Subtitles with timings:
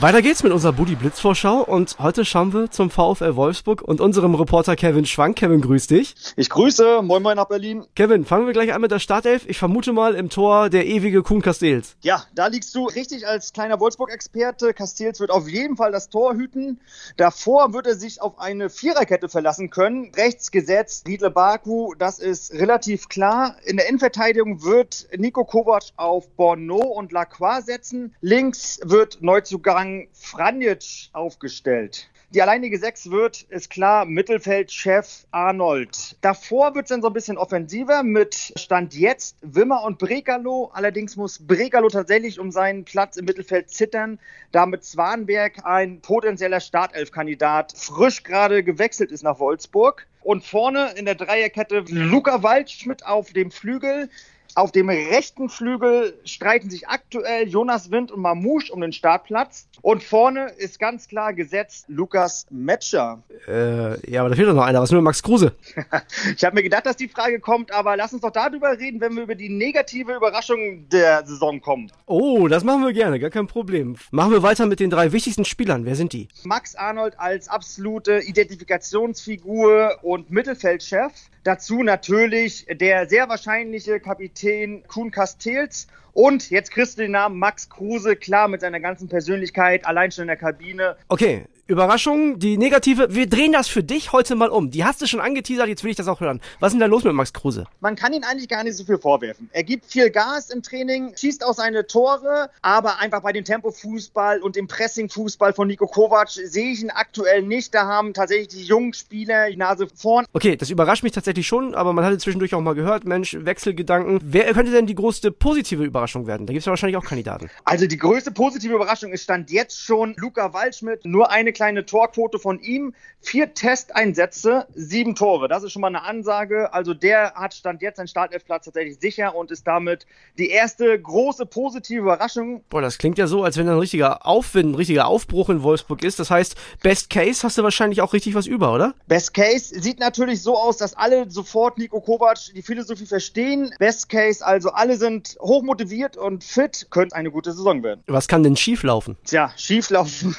[0.00, 4.00] Weiter geht's mit unserer Buddy Blitz Vorschau und heute schauen wir zum VfL Wolfsburg und
[4.00, 5.36] unserem Reporter Kevin Schwank.
[5.36, 6.14] Kevin, grüß dich.
[6.36, 7.84] Ich grüße, moin moin nach Berlin.
[7.94, 9.44] Kevin, fangen wir gleich an mit der Startelf.
[9.46, 11.96] Ich vermute mal im Tor der ewige Kuhn Castells.
[12.00, 14.72] Ja, da liegst du richtig als kleiner Wolfsburg-Experte.
[14.72, 16.80] Castells wird auf jeden Fall das Tor hüten.
[17.18, 20.12] Davor wird er sich auf eine Viererkette verlassen können.
[20.16, 23.56] Rechts gesetzt Riedle Baku, das ist relativ klar.
[23.66, 28.14] In der Innenverteidigung wird Nico Kovac auf Borneau und Lacroix setzen.
[28.22, 32.08] Links wird Neuzugang Franjic aufgestellt.
[32.32, 36.16] Die alleinige Sechs wird, ist klar, Mittelfeldchef Arnold.
[36.20, 40.70] Davor wird es dann so ein bisschen offensiver mit Stand jetzt Wimmer und Brekalo.
[40.72, 44.20] Allerdings muss Brekalo tatsächlich um seinen Platz im Mittelfeld zittern,
[44.52, 50.06] da mit Zwanberg ein potenzieller Startelf-Kandidat frisch gerade gewechselt ist nach Wolfsburg.
[50.22, 54.08] Und vorne in der Dreierkette Luca Waldschmidt auf dem Flügel.
[54.56, 59.68] Auf dem rechten Flügel streiten sich aktuell Jonas Wind und Mamouche um den Startplatz.
[59.80, 63.22] Und vorne ist ganz klar gesetzt Lukas Metscher.
[63.46, 64.80] Äh, ja, aber da fehlt doch noch einer.
[64.80, 65.54] Was ist mit Max Kruse?
[66.36, 69.14] ich habe mir gedacht, dass die Frage kommt, aber lass uns doch darüber reden, wenn
[69.14, 71.90] wir über die negative Überraschung der Saison kommen.
[72.06, 73.96] Oh, das machen wir gerne, gar kein Problem.
[74.10, 75.84] Machen wir weiter mit den drei wichtigsten Spielern.
[75.84, 76.28] Wer sind die?
[76.42, 81.12] Max Arnold als absolute Identifikationsfigur und Mittelfeldchef.
[81.42, 84.39] Dazu natürlich der sehr wahrscheinliche Kapitän
[84.88, 89.86] Kuhn Castells und jetzt kriegst du den Namen Max Kruse, klar mit seiner ganzen Persönlichkeit,
[89.86, 90.96] allein schon in der Kabine.
[91.08, 93.14] Okay, Überraschung, die negative.
[93.14, 94.72] Wir drehen das für dich heute mal um.
[94.72, 96.40] Die hast du schon angeteasert, jetzt will ich das auch hören.
[96.58, 97.66] Was ist denn da los mit Max Kruse?
[97.78, 99.48] Man kann ihn eigentlich gar nicht so viel vorwerfen.
[99.52, 104.40] Er gibt viel Gas im Training, schießt auch seine Tore, aber einfach bei dem Tempofußball
[104.40, 107.72] und dem Pressingfußball von Nico Kovac sehe ich ihn aktuell nicht.
[107.72, 110.26] Da haben tatsächlich die jungen Spieler die Nase vorn.
[110.32, 114.18] Okay, das überrascht mich tatsächlich schon, aber man hatte zwischendurch auch mal gehört, Mensch, Wechselgedanken.
[114.24, 116.46] Wer könnte denn die größte positive Überraschung werden?
[116.46, 117.48] Da gibt es ja wahrscheinlich auch Kandidaten.
[117.64, 121.04] Also die größte positive Überraschung ist Stand jetzt schon Luca Waldschmidt.
[121.04, 122.94] Nur eine kleine Torquote von ihm.
[123.20, 125.46] Vier Testeinsätze, sieben Tore.
[125.46, 126.72] Das ist schon mal eine Ansage.
[126.72, 130.06] Also der hat Stand jetzt seinen Startelfplatz tatsächlich sicher und ist damit
[130.38, 132.64] die erste große positive Überraschung.
[132.70, 136.02] Boah, das klingt ja so, als wenn ein richtiger Aufwind, ein richtiger Aufbruch in Wolfsburg
[136.02, 136.18] ist.
[136.18, 138.94] Das heißt, Best Case hast du wahrscheinlich auch richtig was über, oder?
[139.06, 143.74] Best Case sieht natürlich so aus, dass alle sofort Nico Kovac die Philosophie verstehen.
[143.78, 148.02] Best Case, also alle sind hochmotiviert und fit, könnte eine gute Saison werden.
[148.06, 149.18] Was kann denn schief laufen?
[149.26, 150.34] Tja, schief laufen.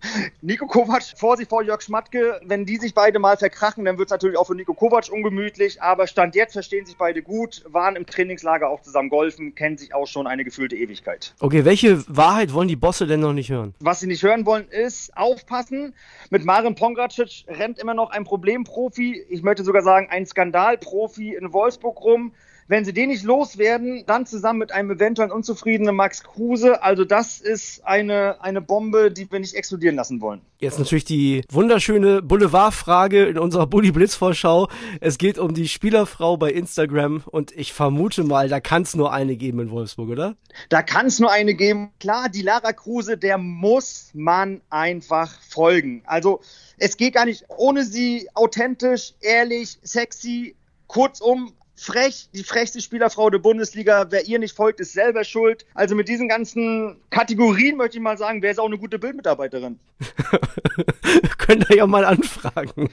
[0.62, 2.40] Nico Kovac vor sich vor Jörg Schmatke.
[2.44, 5.82] Wenn die sich beide mal verkrachen, dann wird es natürlich auch für Nico Kovac ungemütlich.
[5.82, 9.92] Aber Stand jetzt verstehen sich beide gut, waren im Trainingslager auch zusammen golfen, kennen sich
[9.92, 11.34] auch schon eine gefühlte Ewigkeit.
[11.40, 13.74] Okay, welche Wahrheit wollen die Bosse denn noch nicht hören?
[13.80, 15.94] Was sie nicht hören wollen, ist aufpassen.
[16.30, 19.20] Mit Marin Pongracic rennt immer noch ein Problemprofi.
[19.30, 22.34] Ich möchte sogar sagen, ein Skandalprofi in Wolfsburg rum.
[22.72, 26.82] Wenn sie den nicht loswerden, dann zusammen mit einem eventuell unzufriedenen Max Kruse.
[26.82, 30.40] Also das ist eine, eine Bombe, die wir nicht explodieren lassen wollen.
[30.58, 34.68] Jetzt natürlich die wunderschöne Boulevardfrage in unserer Bully Blitz Vorschau.
[35.02, 39.12] Es geht um die Spielerfrau bei Instagram und ich vermute mal, da kann es nur
[39.12, 40.36] eine geben in Wolfsburg, oder?
[40.70, 41.90] Da kann es nur eine geben.
[42.00, 46.04] Klar, die Lara Kruse, der muss man einfach folgen.
[46.06, 46.40] Also
[46.78, 50.56] es geht gar nicht ohne sie authentisch, ehrlich, sexy,
[50.86, 54.06] kurzum frech, die frechste Spielerfrau der Bundesliga.
[54.10, 55.64] Wer ihr nicht folgt, ist selber schuld.
[55.74, 59.78] Also mit diesen ganzen Kategorien möchte ich mal sagen, wer ist auch eine gute Bildmitarbeiterin?
[61.38, 62.90] Könnt ihr ja mal anfragen.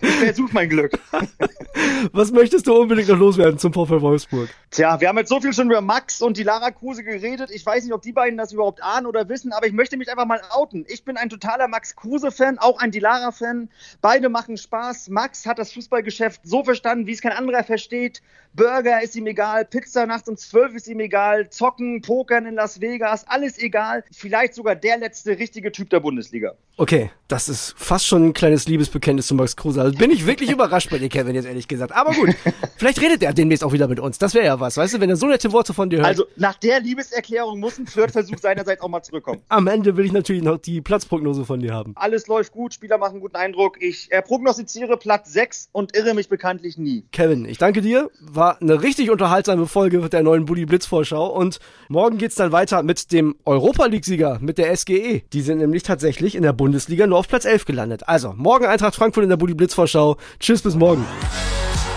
[0.00, 0.92] ich versuche mein Glück.
[2.12, 4.48] Was möchtest du unbedingt noch loswerden zum VfL Wolfsburg?
[4.70, 7.50] Tja, wir haben jetzt so viel schon über Max und die Lara Kruse geredet.
[7.52, 10.10] Ich weiß nicht, ob die beiden das überhaupt ahnen oder wissen, aber ich möchte mich
[10.10, 10.84] einfach mal outen.
[10.88, 13.68] Ich bin ein totaler Max Kruse-Fan, auch ein Dilara-Fan.
[14.00, 15.08] Beide machen Spaß.
[15.08, 18.22] Max hat das Fußballgeschäft so verstanden, wie es kein anderer versteht.
[18.54, 22.80] Burger ist ihm egal, Pizza nachts um zwölf ist ihm egal, Zocken, Pokern in Las
[22.80, 24.04] Vegas, alles egal.
[24.12, 26.54] Vielleicht sogar der letzte richtige Typ der Bundesliga.
[26.76, 29.80] Okay, das ist fast schon ein kleines Liebesbekenntnis zu Max Kruse.
[29.80, 31.92] Also bin ich wirklich überrascht bei dir, Kevin, jetzt ehrlich gesagt.
[31.92, 32.30] Aber gut,
[32.76, 34.18] vielleicht redet er demnächst auch wieder mit uns.
[34.18, 36.06] Das wäre ja was, weißt du, wenn er so nette Worte von dir hört.
[36.06, 39.40] Also nach der Liebeserklärung muss ein Flirtversuch seinerseits auch mal zurückkommen.
[39.48, 41.92] Am Ende will ich natürlich noch die Platzprognose von dir haben.
[41.94, 43.80] Alles läuft gut, Spieler machen guten Eindruck.
[43.80, 47.04] Ich äh, prognostiziere Platz 6 und irre mich bekanntlich nie.
[47.12, 48.10] Kevin, ich danke dir.
[48.20, 51.58] War eine richtig unterhaltsame Folge der neuen Bully Blitz Vorschau und
[51.88, 55.22] morgen geht's dann weiter mit dem Europa League Sieger, mit der SGE.
[55.32, 58.08] Die sind nämlich tatsächlich in der Bundesliga nur auf Platz 11 gelandet.
[58.08, 60.16] Also, morgen Eintracht Frankfurt in der Bully Blitz Vorschau.
[60.40, 61.04] Tschüss, bis morgen.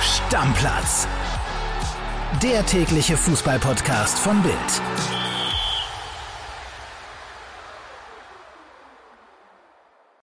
[0.02, 1.08] Stammplatz.
[2.44, 5.17] Der tägliche Fußballpodcast von Bild.